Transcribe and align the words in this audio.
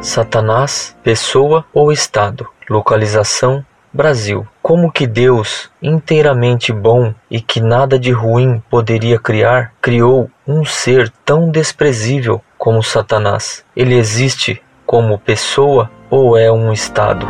Satanás, 0.00 0.96
pessoa 1.02 1.64
ou 1.74 1.90
estado? 1.90 2.46
Localização 2.70 3.64
Brasil. 3.92 4.46
Como 4.62 4.92
que 4.92 5.06
Deus, 5.06 5.70
inteiramente 5.82 6.72
bom 6.72 7.12
e 7.30 7.40
que 7.40 7.60
nada 7.60 7.98
de 7.98 8.12
ruim 8.12 8.62
poderia 8.70 9.18
criar, 9.18 9.72
criou 9.80 10.30
um 10.46 10.64
ser 10.64 11.10
tão 11.24 11.50
desprezível 11.50 12.40
como 12.56 12.82
Satanás? 12.82 13.64
Ele 13.74 13.96
existe 13.96 14.62
como 14.86 15.18
pessoa 15.18 15.90
ou 16.10 16.36
é 16.36 16.50
um 16.50 16.72
estado? 16.72 17.26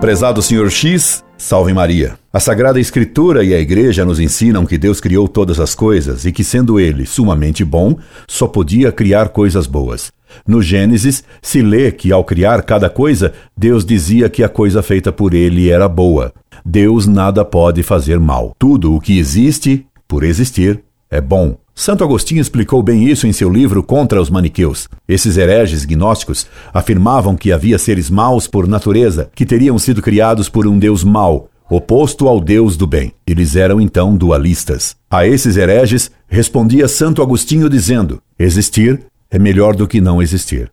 Prezado 0.00 0.40
Senhor 0.40 0.70
X, 0.70 1.22
salve 1.36 1.74
Maria. 1.74 2.19
A 2.32 2.38
Sagrada 2.38 2.78
Escritura 2.78 3.42
e 3.42 3.52
a 3.52 3.58
Igreja 3.58 4.04
nos 4.04 4.20
ensinam 4.20 4.64
que 4.64 4.78
Deus 4.78 5.00
criou 5.00 5.26
todas 5.26 5.58
as 5.58 5.74
coisas 5.74 6.24
e 6.24 6.30
que, 6.30 6.44
sendo 6.44 6.78
Ele 6.78 7.04
sumamente 7.04 7.64
bom, 7.64 7.96
só 8.28 8.46
podia 8.46 8.92
criar 8.92 9.30
coisas 9.30 9.66
boas. 9.66 10.12
No 10.46 10.62
Gênesis, 10.62 11.24
se 11.42 11.60
lê 11.60 11.90
que 11.90 12.12
ao 12.12 12.22
criar 12.22 12.62
cada 12.62 12.88
coisa, 12.88 13.32
Deus 13.56 13.84
dizia 13.84 14.28
que 14.28 14.44
a 14.44 14.48
coisa 14.48 14.80
feita 14.80 15.10
por 15.10 15.34
Ele 15.34 15.70
era 15.70 15.88
boa. 15.88 16.32
Deus 16.64 17.04
nada 17.04 17.44
pode 17.44 17.82
fazer 17.82 18.20
mal. 18.20 18.54
Tudo 18.56 18.94
o 18.94 19.00
que 19.00 19.18
existe, 19.18 19.84
por 20.06 20.22
existir, 20.22 20.84
é 21.10 21.20
bom. 21.20 21.58
Santo 21.74 22.04
Agostinho 22.04 22.40
explicou 22.40 22.80
bem 22.80 23.08
isso 23.08 23.26
em 23.26 23.32
seu 23.32 23.50
livro 23.50 23.82
Contra 23.82 24.22
os 24.22 24.30
Maniqueus. 24.30 24.86
Esses 25.08 25.36
hereges 25.36 25.84
gnósticos 25.84 26.46
afirmavam 26.72 27.36
que 27.36 27.50
havia 27.50 27.76
seres 27.76 28.08
maus 28.08 28.46
por 28.46 28.68
natureza, 28.68 29.28
que 29.34 29.44
teriam 29.44 29.76
sido 29.80 30.00
criados 30.00 30.48
por 30.48 30.64
um 30.68 30.78
Deus 30.78 31.02
mau, 31.02 31.49
oposto 31.70 32.26
ao 32.26 32.40
Deus 32.40 32.76
do 32.76 32.86
bem. 32.86 33.12
Eles 33.26 33.54
eram 33.54 33.80
então 33.80 34.16
dualistas. 34.16 34.96
A 35.08 35.26
esses 35.26 35.56
hereges 35.56 36.10
respondia 36.26 36.88
Santo 36.88 37.22
Agostinho 37.22 37.70
dizendo: 37.70 38.20
existir 38.38 39.00
é 39.30 39.38
melhor 39.38 39.76
do 39.76 39.86
que 39.86 40.00
não 40.00 40.20
existir. 40.20 40.70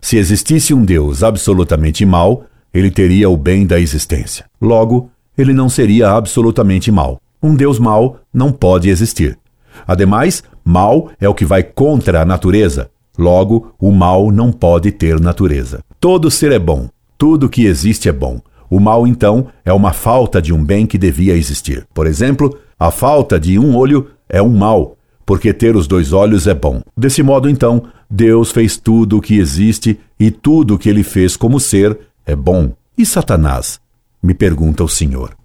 Se 0.00 0.16
existisse 0.16 0.72
um 0.72 0.84
Deus 0.84 1.22
absolutamente 1.22 2.04
mau, 2.06 2.46
ele 2.72 2.90
teria 2.90 3.28
o 3.28 3.36
bem 3.36 3.66
da 3.66 3.78
existência. 3.78 4.46
Logo, 4.60 5.10
ele 5.36 5.52
não 5.52 5.68
seria 5.68 6.10
absolutamente 6.10 6.90
mau. 6.90 7.20
Um 7.42 7.54
Deus 7.54 7.78
mau 7.78 8.18
não 8.32 8.50
pode 8.50 8.88
existir. 8.88 9.38
Ademais, 9.86 10.42
mal 10.64 11.10
é 11.20 11.28
o 11.28 11.34
que 11.34 11.44
vai 11.44 11.62
contra 11.62 12.22
a 12.22 12.24
natureza. 12.24 12.90
Logo, 13.16 13.74
o 13.78 13.90
mal 13.90 14.30
não 14.30 14.52
pode 14.52 14.92
ter 14.92 15.20
natureza. 15.20 15.80
Todo 16.00 16.30
ser 16.30 16.52
é 16.52 16.58
bom. 16.58 16.88
Tudo 17.16 17.48
que 17.48 17.64
existe 17.64 18.08
é 18.08 18.12
bom. 18.12 18.40
O 18.70 18.78
mal, 18.78 19.06
então, 19.06 19.48
é 19.64 19.72
uma 19.72 19.92
falta 19.92 20.42
de 20.42 20.52
um 20.52 20.62
bem 20.62 20.86
que 20.86 20.98
devia 20.98 21.34
existir. 21.34 21.86
Por 21.94 22.06
exemplo, 22.06 22.58
a 22.78 22.90
falta 22.90 23.40
de 23.40 23.58
um 23.58 23.76
olho 23.76 24.08
é 24.28 24.42
um 24.42 24.56
mal, 24.56 24.96
porque 25.24 25.52
ter 25.52 25.74
os 25.76 25.86
dois 25.86 26.12
olhos 26.12 26.46
é 26.46 26.54
bom. 26.54 26.82
Desse 26.96 27.22
modo, 27.22 27.48
então, 27.48 27.84
Deus 28.10 28.50
fez 28.50 28.76
tudo 28.76 29.18
o 29.18 29.20
que 29.20 29.38
existe 29.38 29.98
e 30.18 30.30
tudo 30.30 30.74
o 30.74 30.78
que 30.78 30.88
ele 30.88 31.02
fez 31.02 31.36
como 31.36 31.58
ser 31.58 31.98
é 32.26 32.36
bom. 32.36 32.72
E 32.96 33.04
Satanás? 33.04 33.80
Me 34.22 34.34
pergunta 34.34 34.84
o 34.84 34.88
Senhor. 34.88 35.36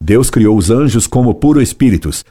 Deus 0.00 0.30
criou 0.30 0.56
os 0.56 0.70
anjos 0.70 1.06
como 1.06 1.34
puro 1.34 1.60
espíritos, 1.60 2.24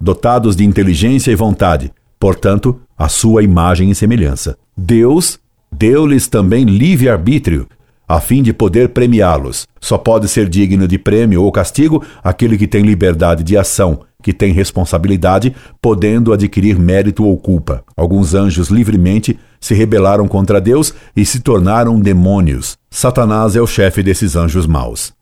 dotados 0.00 0.56
de 0.56 0.64
inteligência 0.64 1.30
e 1.30 1.34
vontade, 1.34 1.92
portanto, 2.18 2.80
a 2.96 3.08
sua 3.08 3.42
imagem 3.42 3.90
e 3.90 3.94
semelhança. 3.94 4.56
Deus 4.76 5.38
deu-lhes 5.70 6.26
também 6.26 6.64
livre-arbítrio, 6.64 7.68
a 8.08 8.20
fim 8.20 8.42
de 8.42 8.52
poder 8.52 8.90
premiá-los. 8.90 9.66
Só 9.80 9.98
pode 9.98 10.28
ser 10.28 10.48
digno 10.48 10.86
de 10.86 10.98
prêmio 10.98 11.42
ou 11.42 11.50
castigo 11.50 12.04
aquele 12.22 12.56
que 12.56 12.66
tem 12.66 12.82
liberdade 12.82 13.42
de 13.42 13.56
ação, 13.56 14.00
que 14.22 14.32
tem 14.32 14.52
responsabilidade, 14.52 15.54
podendo 15.80 16.32
adquirir 16.32 16.78
mérito 16.78 17.24
ou 17.24 17.36
culpa. 17.36 17.84
Alguns 17.96 18.34
anjos 18.34 18.68
livremente 18.68 19.38
se 19.60 19.74
rebelaram 19.74 20.26
contra 20.28 20.60
Deus 20.60 20.94
e 21.16 21.24
se 21.24 21.40
tornaram 21.40 21.98
demônios. 22.00 22.76
Satanás 22.90 23.56
é 23.56 23.60
o 23.60 23.66
chefe 23.66 24.02
desses 24.02 24.36
anjos 24.36 24.66
maus. 24.66 25.12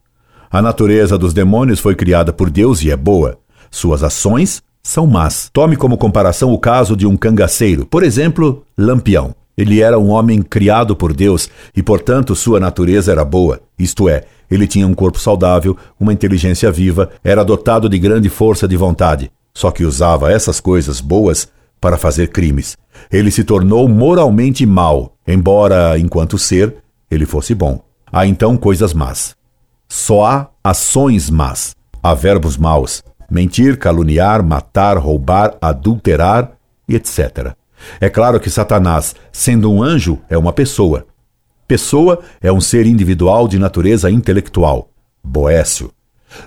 A 0.50 0.62
natureza 0.62 1.18
dos 1.18 1.34
demônios 1.34 1.80
foi 1.80 1.94
criada 1.94 2.32
por 2.32 2.48
Deus 2.48 2.82
e 2.82 2.90
é 2.90 2.96
boa. 2.96 3.38
Suas 3.70 4.02
ações 4.02 4.62
são 4.82 5.06
más. 5.06 5.50
Tome 5.52 5.76
como 5.76 5.98
comparação 5.98 6.52
o 6.52 6.58
caso 6.58 6.96
de 6.96 7.06
um 7.06 7.16
cangaceiro, 7.16 7.86
por 7.86 8.02
exemplo, 8.02 8.62
Lampião. 8.78 9.34
Ele 9.56 9.80
era 9.80 9.98
um 9.98 10.10
homem 10.10 10.42
criado 10.42 10.96
por 10.96 11.12
Deus 11.12 11.48
e, 11.76 11.82
portanto, 11.82 12.34
sua 12.34 12.58
natureza 12.58 13.12
era 13.12 13.24
boa, 13.24 13.60
isto 13.78 14.08
é, 14.08 14.24
ele 14.50 14.66
tinha 14.66 14.86
um 14.86 14.94
corpo 14.94 15.18
saudável, 15.18 15.76
uma 15.98 16.12
inteligência 16.12 16.70
viva, 16.70 17.10
era 17.22 17.44
dotado 17.44 17.88
de 17.88 17.98
grande 17.98 18.28
força 18.28 18.66
de 18.66 18.76
vontade, 18.76 19.30
só 19.54 19.70
que 19.70 19.84
usava 19.84 20.32
essas 20.32 20.60
coisas 20.60 21.00
boas 21.00 21.48
para 21.80 21.96
fazer 21.96 22.28
crimes. 22.28 22.76
Ele 23.10 23.30
se 23.30 23.44
tornou 23.44 23.88
moralmente 23.88 24.66
mau, 24.66 25.14
embora, 25.26 25.98
enquanto 25.98 26.38
ser, 26.38 26.76
ele 27.10 27.26
fosse 27.26 27.54
bom. 27.54 27.80
Há 28.12 28.26
então 28.26 28.56
coisas 28.56 28.92
más. 28.92 29.36
Só 29.88 30.24
há 30.24 30.48
ações 30.62 31.30
más. 31.30 31.74
Há 32.02 32.14
verbos 32.14 32.56
maus 32.56 33.02
mentir, 33.30 33.78
caluniar, 33.78 34.42
matar, 34.42 34.96
roubar, 34.98 35.56
adulterar 35.60 36.52
e 36.88 36.94
etc. 36.94 37.54
É 38.00 38.08
claro 38.08 38.40
que 38.40 38.50
Satanás, 38.50 39.14
sendo 39.32 39.72
um 39.72 39.82
anjo, 39.82 40.18
é 40.28 40.36
uma 40.36 40.52
pessoa. 40.52 41.06
Pessoa 41.66 42.20
é 42.40 42.52
um 42.52 42.60
ser 42.60 42.86
individual 42.86 43.48
de 43.48 43.58
natureza 43.58 44.10
intelectual. 44.10 44.90
Boécio. 45.22 45.90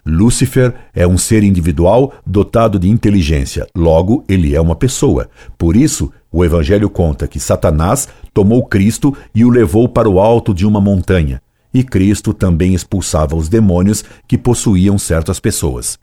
Lúcifer 0.06 0.74
é 0.94 1.08
um 1.08 1.18
ser 1.18 1.44
individual 1.44 2.14
dotado 2.26 2.78
de 2.78 2.90
inteligência, 2.90 3.68
logo, 3.76 4.24
ele 4.28 4.56
é 4.56 4.62
uma 4.62 4.76
pessoa. 4.76 5.30
Por 5.58 5.76
isso, 5.76 6.12
o 6.32 6.44
Evangelho 6.44 6.90
conta 6.90 7.28
que 7.28 7.40
Satanás 7.40 8.08
tomou 8.34 8.66
Cristo 8.66 9.16
e 9.34 9.46
o 9.46 9.50
levou 9.50 9.88
para 9.88 10.10
o 10.10 10.20
alto 10.20 10.54
de 10.54 10.66
uma 10.66 10.82
montanha, 10.82 11.42
e 11.74 11.84
Cristo 11.84 12.34
também 12.34 12.74
expulsava 12.74 13.36
os 13.36 13.50
demônios 13.50 14.04
que 14.28 14.38
possuíam 14.38 14.98
certas 14.98 15.40
pessoas. 15.40 15.98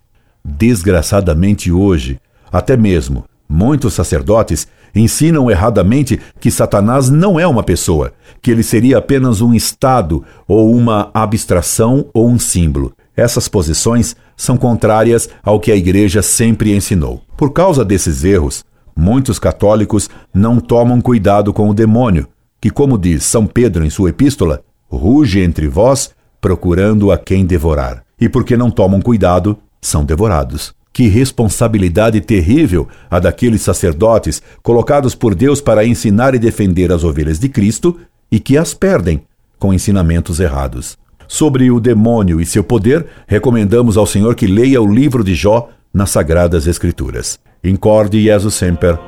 Desgraçadamente 0.45 1.71
hoje, 1.71 2.21
até 2.51 2.77
mesmo 2.77 3.25
muitos 3.49 3.95
sacerdotes 3.95 4.66
ensinam 4.94 5.50
erradamente 5.50 6.21
que 6.38 6.50
Satanás 6.50 7.10
não 7.10 7.38
é 7.38 7.47
uma 7.47 7.62
pessoa, 7.62 8.12
que 8.41 8.50
ele 8.50 8.62
seria 8.62 8.99
apenas 8.99 9.41
um 9.41 9.55
estado 9.55 10.25
ou 10.47 10.75
uma 10.75 11.10
abstração 11.12 12.06
ou 12.12 12.28
um 12.28 12.38
símbolo. 12.38 12.93
Essas 13.16 13.49
posições 13.49 14.16
são 14.37 14.56
contrárias 14.56 15.28
ao 15.43 15.60
que 15.60 15.71
a 15.71 15.77
Igreja 15.77 16.22
sempre 16.22 16.75
ensinou. 16.75 17.22
Por 17.37 17.53
causa 17.53 17.84
desses 17.84 18.25
erros, 18.25 18.65
muitos 18.97 19.38
católicos 19.38 20.10
não 20.33 20.59
tomam 20.60 21.00
cuidado 21.00 21.53
com 21.53 21.69
o 21.69 21.75
demônio, 21.75 22.28
que, 22.60 22.71
como 22.71 22.99
diz 22.99 23.25
São 23.25 23.47
Pedro 23.47 23.84
em 23.84 23.91
sua 23.91 24.10
epístola, 24.10 24.62
ruge 24.88 25.41
entre 25.41 25.69
vós, 25.69 26.10
procurando 26.41 27.10
a 27.12 27.19
quem 27.19 27.44
devorar. 27.44 28.03
E 28.21 28.28
porque 28.28 28.56
não 28.56 28.71
tomam 28.71 29.00
cuidado, 29.00 29.59
são 29.81 30.04
devorados. 30.04 30.75
Que 30.94 31.09
responsabilidade 31.09 32.22
terrível 32.22 32.88
a 33.10 33.19
daqueles 33.19 33.60
sacerdotes 33.60 34.41
colocados 34.62 35.15
por 35.15 35.34
Deus 35.34 35.60
para 35.60 35.84
ensinar 35.84 36.34
e 36.34 36.38
defender 36.38 36.91
as 36.91 37.05
ovelhas 37.05 37.38
de 37.38 37.50
Cristo 37.50 37.99
e 38.32 38.41
que 38.41 38.56
as 38.56 38.72
perdem 38.72 39.22
com 39.59 39.75
ensinamentos 39.75 40.41
errados. 40.41 40.97
Sobre 41.27 41.71
o 41.71 41.81
demônio 41.81 42.41
e 42.41 42.47
seu 42.47 42.62
poder, 42.62 43.06
recomendamos 43.27 43.97
ao 43.97 44.06
Senhor 44.06 44.34
que 44.34 44.47
leia 44.47 44.81
o 44.81 44.91
livro 44.91 45.25
de 45.25 45.34
Jó 45.34 45.69
nas 45.93 46.10
Sagradas 46.10 46.66
Escrituras. 46.66 47.38
Incorde 47.62 48.22
Jesus 48.22 48.54
Semper, 48.54 48.99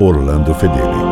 Orlando 0.00 0.54
Fedeli. 0.54 1.03